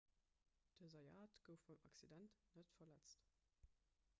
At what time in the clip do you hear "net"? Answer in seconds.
2.55-2.73